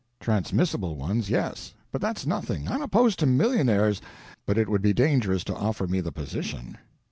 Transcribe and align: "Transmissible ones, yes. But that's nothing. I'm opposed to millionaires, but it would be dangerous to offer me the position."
"Transmissible 0.19 0.95
ones, 0.95 1.29
yes. 1.29 1.75
But 1.91 2.01
that's 2.01 2.25
nothing. 2.25 2.67
I'm 2.67 2.81
opposed 2.81 3.19
to 3.19 3.27
millionaires, 3.27 4.01
but 4.47 4.57
it 4.57 4.67
would 4.67 4.81
be 4.81 4.93
dangerous 4.93 5.43
to 5.43 5.55
offer 5.55 5.85
me 5.85 6.01
the 6.01 6.11
position." 6.11 6.79